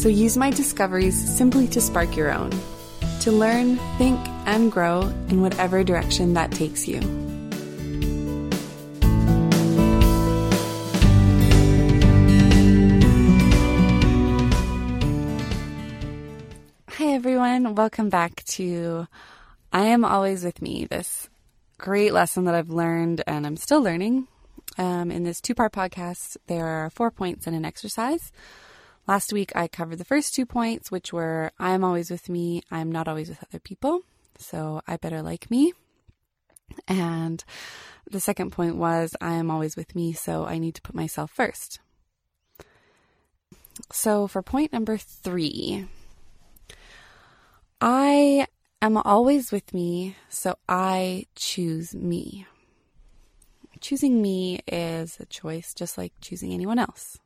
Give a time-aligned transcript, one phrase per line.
[0.00, 2.50] so use my discoveries simply to spark your own,
[3.20, 7.00] to learn, think, and grow in whatever direction that takes you.
[16.88, 17.74] Hi, everyone.
[17.74, 19.06] Welcome back to
[19.70, 21.28] I Am Always With Me, this
[21.76, 24.28] great lesson that I've learned and I'm still learning.
[24.78, 28.32] Um, in this two part podcast, there are four points and an exercise.
[29.10, 32.92] Last week, I covered the first two points, which were I'm always with me, I'm
[32.92, 34.02] not always with other people,
[34.38, 35.72] so I better like me.
[36.86, 37.42] And
[38.08, 41.32] the second point was I am always with me, so I need to put myself
[41.32, 41.80] first.
[43.90, 45.88] So for point number three,
[47.80, 48.46] I
[48.80, 52.46] am always with me, so I choose me.
[53.80, 57.18] Choosing me is a choice just like choosing anyone else.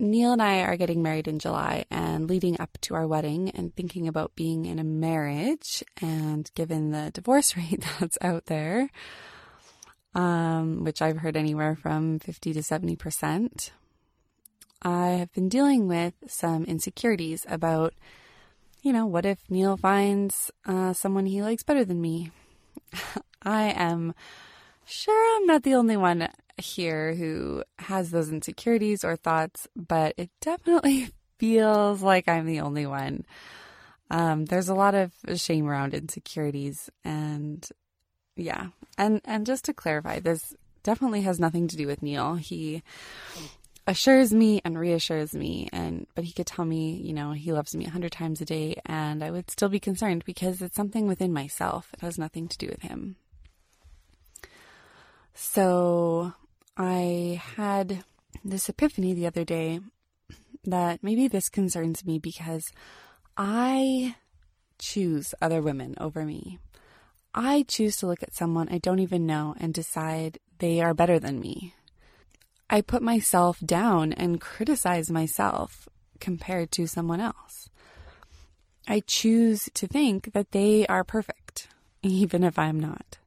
[0.00, 3.76] Neil and I are getting married in July and leading up to our wedding and
[3.76, 5.84] thinking about being in a marriage.
[6.00, 8.88] And given the divorce rate that's out there,
[10.14, 13.70] um, which I've heard anywhere from 50 to 70%,
[14.82, 17.92] I have been dealing with some insecurities about,
[18.80, 22.30] you know, what if Neil finds uh, someone he likes better than me?
[23.42, 24.14] I am
[24.86, 26.26] sure I'm not the only one
[26.60, 32.86] here who has those insecurities or thoughts, but it definitely feels like I'm the only
[32.86, 33.24] one.
[34.10, 37.66] Um, there's a lot of shame around insecurities and
[38.36, 38.68] yeah.
[38.98, 42.34] And and just to clarify, this definitely has nothing to do with Neil.
[42.34, 42.82] He
[43.86, 47.74] assures me and reassures me and but he could tell me, you know, he loves
[47.74, 51.06] me a hundred times a day and I would still be concerned because it's something
[51.06, 51.90] within myself.
[51.94, 53.16] It has nothing to do with him.
[55.34, 56.34] So
[56.82, 58.04] I had
[58.42, 59.80] this epiphany the other day
[60.64, 62.72] that maybe this concerns me because
[63.36, 64.16] I
[64.78, 66.58] choose other women over me.
[67.34, 71.18] I choose to look at someone I don't even know and decide they are better
[71.18, 71.74] than me.
[72.70, 75.86] I put myself down and criticize myself
[76.18, 77.68] compared to someone else.
[78.88, 81.68] I choose to think that they are perfect,
[82.02, 83.19] even if I'm not.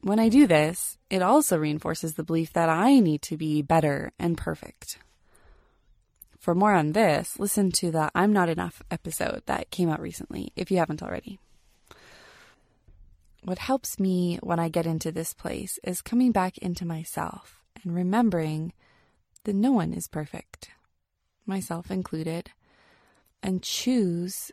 [0.00, 4.12] When I do this, it also reinforces the belief that I need to be better
[4.18, 4.98] and perfect.
[6.38, 10.52] For more on this, listen to the I'm Not Enough episode that came out recently,
[10.54, 11.40] if you haven't already.
[13.42, 17.94] What helps me when I get into this place is coming back into myself and
[17.94, 18.72] remembering
[19.44, 20.70] that no one is perfect,
[21.44, 22.52] myself included,
[23.42, 24.52] and choose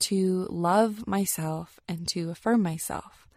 [0.00, 3.27] to love myself and to affirm myself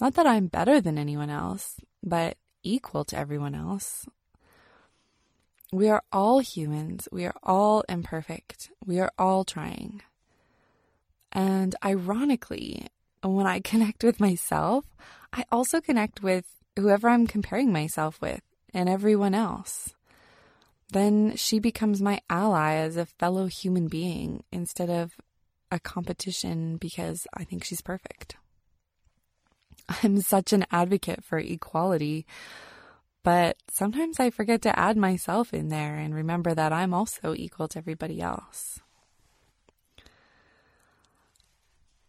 [0.00, 4.06] not that I'm better than anyone else, but equal to everyone else.
[5.72, 7.08] We are all humans.
[7.10, 8.70] We are all imperfect.
[8.84, 10.02] We are all trying.
[11.32, 12.86] And ironically,
[13.22, 14.84] when I connect with myself,
[15.32, 16.44] I also connect with
[16.76, 18.42] whoever I'm comparing myself with
[18.72, 19.94] and everyone else.
[20.92, 25.14] Then she becomes my ally as a fellow human being instead of
[25.72, 28.36] a competition because I think she's perfect.
[29.88, 32.26] I'm such an advocate for equality,
[33.22, 37.68] but sometimes I forget to add myself in there and remember that I'm also equal
[37.68, 38.80] to everybody else.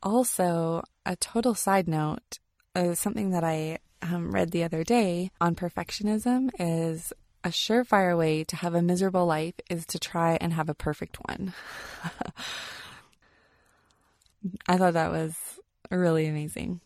[0.04, 2.40] Also, a total side note,
[2.76, 7.12] uh, something that I um, read the other day on perfectionism is
[7.44, 11.18] a surefire way to have a miserable life is to try and have a perfect
[11.28, 11.54] one.
[14.68, 15.36] I thought that was
[15.90, 16.82] really amazing.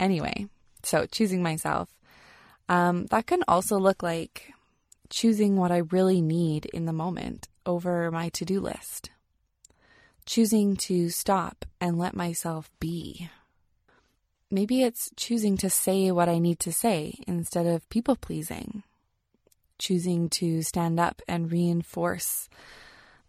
[0.00, 0.46] Anyway,
[0.82, 1.90] so choosing myself.
[2.70, 4.54] Um, that can also look like
[5.10, 9.10] choosing what I really need in the moment over my to do list.
[10.24, 13.28] Choosing to stop and let myself be.
[14.50, 18.82] Maybe it's choosing to say what I need to say instead of people pleasing.
[19.78, 22.48] Choosing to stand up and reinforce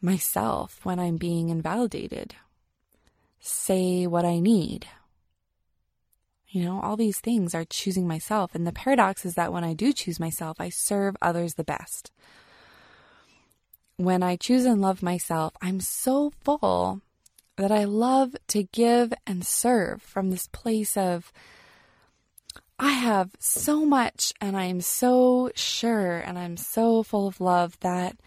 [0.01, 2.35] myself when I'm being invalidated.
[3.39, 4.87] Say what I need
[6.51, 8.53] you know, all these things are choosing myself.
[8.53, 12.11] And the paradox is that when I do choose myself, I serve others the best.
[13.97, 17.01] when I choose and love myself, I'm so full
[17.57, 21.31] that I love to give and serve from this place of
[22.79, 28.17] I have so much and I'm so sure and I'm so full of love that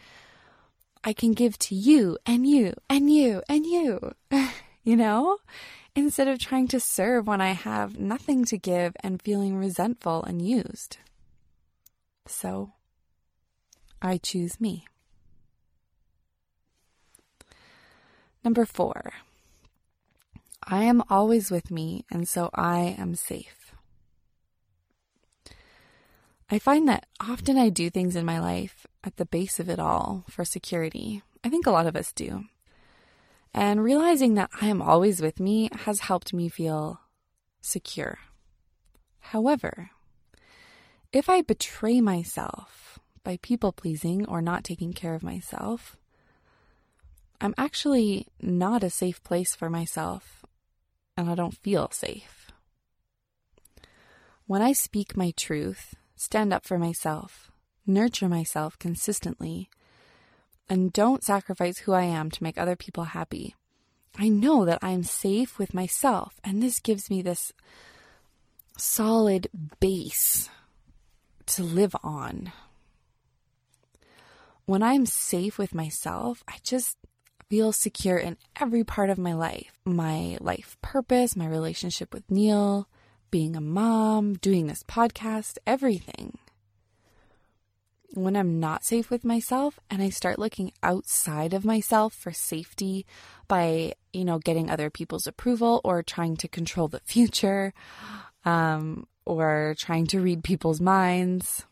[1.03, 4.13] I can give to you and you and you and you,
[4.85, 5.39] you know,
[5.97, 10.43] instead of trying to serve when I have nothing to give and feeling resentful and
[10.43, 10.99] used.
[12.27, 12.73] So
[14.03, 14.87] I choose me.
[18.45, 19.15] Number four,
[20.63, 23.73] I am always with me, and so I am safe.
[26.51, 29.79] I find that often I do things in my life at the base of it
[29.79, 31.23] all for security.
[31.43, 32.45] I think a lot of us do.
[33.55, 37.01] And realizing that I am always with me has helped me feel
[37.61, 38.19] secure.
[39.21, 39.91] However,
[41.13, 45.97] if I betray myself by people pleasing or not taking care of myself,
[47.41, 50.45] I'm actually not a safe place for myself,
[51.17, 52.51] and I don't feel safe.
[54.47, 57.53] When I speak my truth, stand up for myself,
[57.87, 59.71] nurture myself consistently,
[60.69, 63.55] and don't sacrifice who I am to make other people happy,
[64.17, 67.53] I know that I'm safe with myself, and this gives me this
[68.77, 69.49] solid
[69.81, 70.49] base
[71.47, 72.53] to live on.
[74.67, 76.97] When I'm safe with myself, I just
[77.51, 82.89] feel secure in every part of my life my life purpose, my relationship with Neil,
[83.31, 86.39] being a mom, doing this podcast, everything.
[88.15, 93.07] When I'm not safe with myself and I start looking outside of myself for safety
[93.49, 97.75] by, you know, getting other people's approval or trying to control the future
[98.45, 101.67] um, or trying to read people's minds,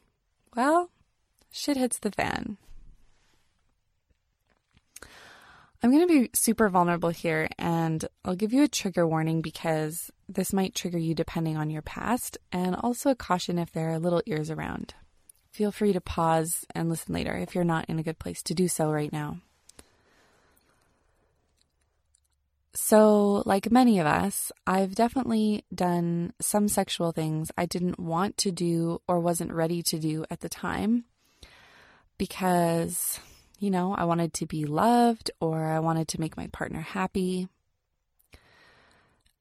[0.56, 0.91] well,
[1.53, 2.56] shit hits the fan.
[5.81, 10.11] I'm going to be super vulnerable here and I'll give you a trigger warning because
[10.29, 13.99] this might trigger you depending on your past and also a caution if there are
[14.00, 14.95] little ears around.
[15.52, 18.54] Feel free to pause and listen later if you're not in a good place to
[18.54, 19.38] do so right now.
[22.75, 28.50] So, like many of us, I've definitely done some sexual things I didn't want to
[28.50, 31.04] do or wasn't ready to do at the time
[32.16, 33.20] because
[33.62, 37.46] you know, I wanted to be loved or I wanted to make my partner happy.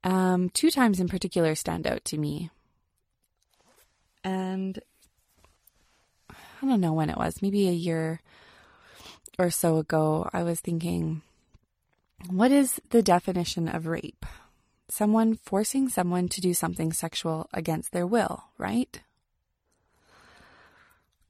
[0.03, 2.51] Um, two times in particular stand out to me.
[4.23, 4.79] And
[6.61, 8.21] I don't know when it was, maybe a year
[9.39, 11.21] or so ago, I was thinking,
[12.29, 14.25] what is the definition of rape?
[14.87, 19.01] Someone forcing someone to do something sexual against their will, right?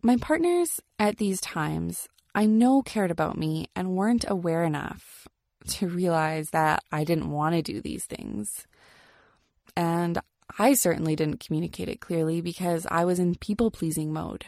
[0.02, 5.28] My partners at these times I know cared about me and weren't aware enough
[5.68, 8.66] to realize that I didn't want to do these things.
[9.76, 10.20] And
[10.58, 14.46] I certainly didn't communicate it clearly because I was in people pleasing mode.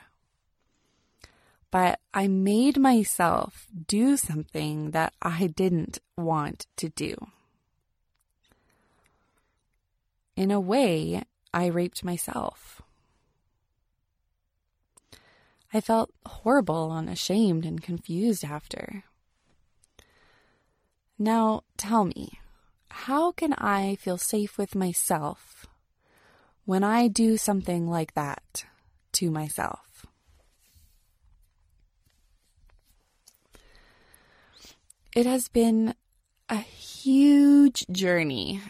[1.74, 7.16] But I made myself do something that I didn't want to do.
[10.36, 12.84] In a way, I raped myself.
[15.74, 19.06] I felt horrible and ashamed and confused after.
[21.18, 22.40] Now, tell me,
[22.90, 25.66] how can I feel safe with myself
[26.66, 28.66] when I do something like that
[29.14, 29.93] to myself?
[35.16, 35.94] It has been
[36.50, 38.62] a huge journey,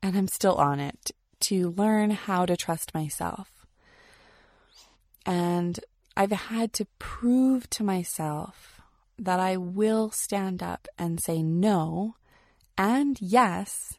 [0.00, 3.66] and I'm still on it, to learn how to trust myself.
[5.26, 5.80] And
[6.16, 8.80] I've had to prove to myself
[9.18, 12.14] that I will stand up and say no
[12.78, 13.98] and yes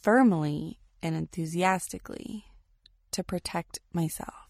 [0.00, 2.46] firmly and enthusiastically
[3.12, 4.48] to protect myself.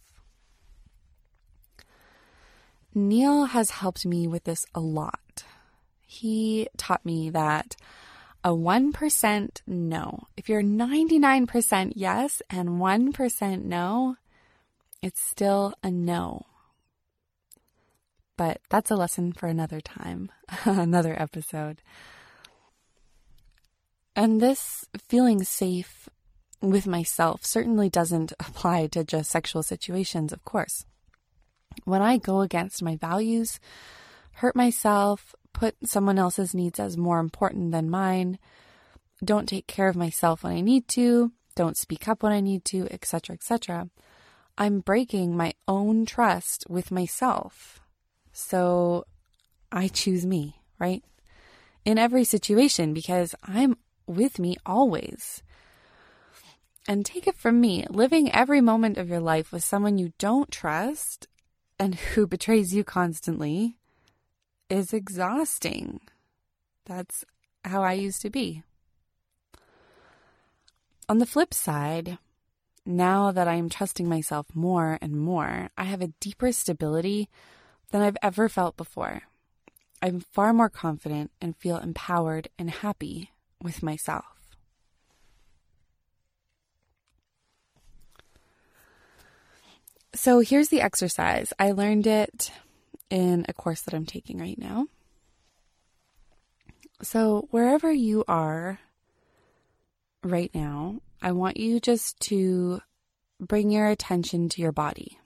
[2.95, 5.24] Neil has helped me with this a lot.
[6.07, 7.77] He taught me that
[8.43, 14.17] a 1% no, if you're 99% yes and 1% no,
[15.01, 16.45] it's still a no.
[18.37, 20.31] But that's a lesson for another time,
[20.65, 21.81] another episode.
[24.17, 26.09] And this feeling safe
[26.61, 30.85] with myself certainly doesn't apply to just sexual situations, of course.
[31.85, 33.59] When I go against my values,
[34.35, 38.39] hurt myself, put someone else's needs as more important than mine,
[39.25, 42.67] don't take care of myself when I need to, don't speak up when I need
[42.67, 43.89] to, etc., etc.,
[44.59, 47.81] I'm breaking my own trust with myself
[48.35, 49.05] so
[49.71, 51.03] I choose me, right?
[51.85, 55.43] In every situation because I'm with me always.
[56.87, 60.51] And take it from me, living every moment of your life with someone you don't
[60.51, 61.29] trust
[61.79, 63.79] and who betrays you constantly
[64.69, 66.01] is exhausting.
[66.87, 67.25] That's
[67.65, 68.63] how I used to be.
[71.09, 72.19] On the flip side,
[72.87, 77.29] now that I am trusting myself more and more, I have a deeper stability
[77.91, 79.23] than I've ever felt before.
[80.03, 83.31] I'm far more confident and feel empowered and happy
[83.63, 84.25] with myself.
[90.15, 91.53] So here's the exercise.
[91.59, 92.51] I learned it
[93.15, 94.89] in a course that I'm taking right now.
[97.01, 98.81] So, wherever you are
[100.25, 102.81] right now, I want you just to
[103.39, 105.17] bring your attention to your body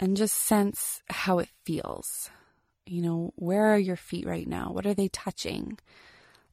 [0.00, 2.30] and just sense how it feels.
[2.86, 4.70] You know, where are your feet right now?
[4.72, 5.78] What are they touching?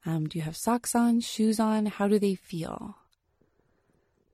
[0.06, 1.86] Um, do you have socks on, shoes on?
[1.86, 2.98] How do they feel?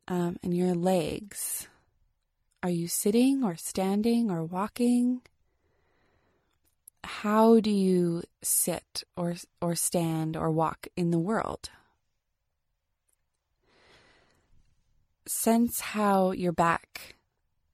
[0.07, 1.67] Um, and your legs.
[2.67, 5.21] Are you sitting or standing or walking?
[7.01, 11.69] How do you sit or or stand or walk in the world?
[15.25, 17.15] Sense how your back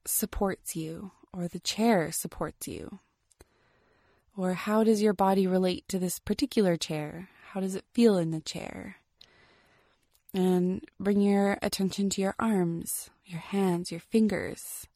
[0.06, 3.00] supports you or the chair supports you.
[4.38, 7.30] Or how does your body relate to this particular chair?
[7.54, 8.98] How does it feel in the chair?
[10.34, 14.88] And bring your attention to your arms, your hands, your fingers,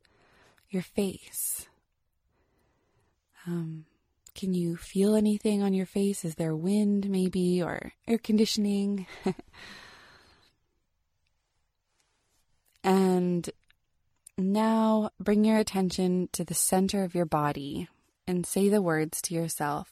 [0.69, 1.67] your face.
[3.45, 3.85] Um,
[4.33, 6.25] can you feel anything on your face?
[6.25, 9.07] Is there wind, maybe, or air conditioning?
[12.83, 13.49] and
[14.37, 17.87] now bring your attention to the center of your body
[18.27, 19.89] and say the words to yourself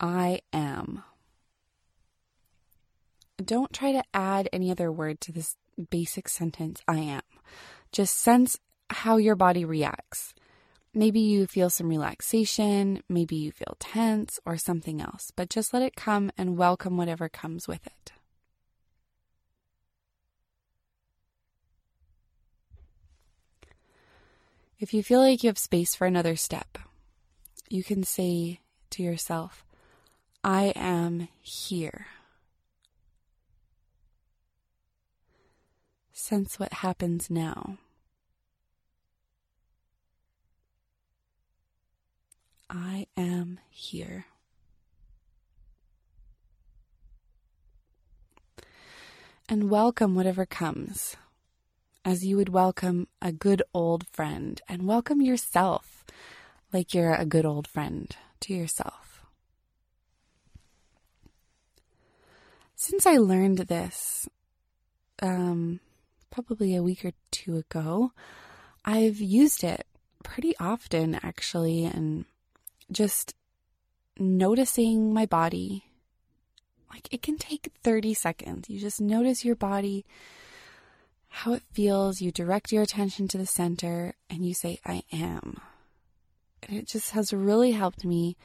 [0.00, 1.04] I am.
[3.44, 5.56] Don't try to add any other word to this
[5.90, 7.22] basic sentence, I am.
[7.92, 10.34] Just sense how your body reacts.
[10.94, 15.82] Maybe you feel some relaxation, maybe you feel tense or something else, but just let
[15.82, 18.12] it come and welcome whatever comes with it.
[24.78, 26.78] If you feel like you have space for another step,
[27.68, 29.64] you can say to yourself,
[30.42, 32.06] I am here.
[36.18, 37.76] Sense what happens now.
[42.70, 44.24] I am here.
[49.46, 51.16] And welcome whatever comes
[52.02, 56.02] as you would welcome a good old friend and welcome yourself
[56.72, 59.20] like you're a good old friend to yourself.
[62.74, 64.30] Since I learned this,
[65.20, 65.80] um,
[66.36, 68.12] probably a week or two ago,
[68.84, 69.86] I've used it
[70.22, 72.26] pretty often actually, and
[72.92, 73.34] just
[74.18, 75.86] noticing my body.
[76.92, 78.68] Like it can take 30 seconds.
[78.68, 80.04] You just notice your body
[81.28, 82.20] how it feels.
[82.20, 85.58] You direct your attention to the center and you say, I am.
[86.64, 88.36] And it just has really helped me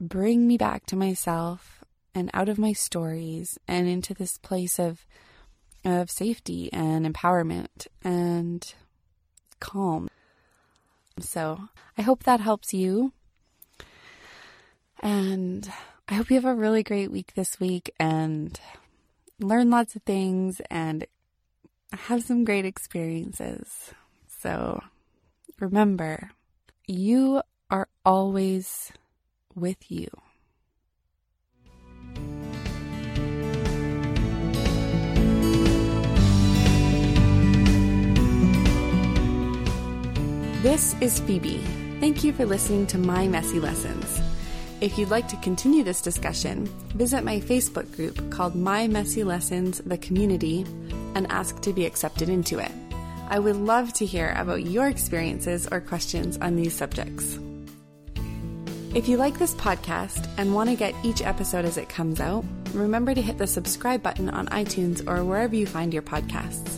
[0.00, 1.84] bring me back to myself
[2.14, 5.04] and out of my stories and into this place of
[5.84, 8.74] of safety and empowerment and
[9.60, 10.08] calm.
[11.18, 11.68] So,
[11.98, 13.12] I hope that helps you.
[15.00, 15.70] And
[16.08, 18.58] I hope you have a really great week this week and
[19.38, 21.06] learn lots of things and
[21.92, 23.92] have some great experiences.
[24.26, 24.82] So
[25.58, 26.30] remember,
[26.86, 28.92] you are always
[29.54, 30.08] with you.
[40.62, 41.64] This is Phoebe.
[42.00, 44.20] Thank you for listening to My Messy Lessons.
[44.82, 49.78] If you'd like to continue this discussion, visit my Facebook group called My Messy Lessons
[49.86, 50.66] The Community
[51.14, 52.70] and ask to be accepted into it.
[53.30, 57.38] I would love to hear about your experiences or questions on these subjects.
[58.94, 62.44] If you like this podcast and want to get each episode as it comes out,
[62.74, 66.76] remember to hit the subscribe button on iTunes or wherever you find your podcasts.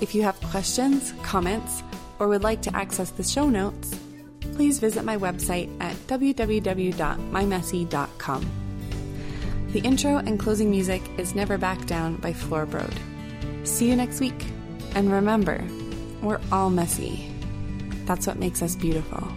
[0.00, 1.82] If you have questions, comments,
[2.18, 3.98] or would like to access the show notes,
[4.40, 8.50] please visit my website at www.mymessy.com.
[9.72, 12.96] The intro and closing music is Never Back Down by Floorbrode.
[13.66, 14.46] See you next week.
[14.94, 15.62] And remember,
[16.22, 17.30] we're all messy.
[18.06, 19.28] That's what makes us beautiful.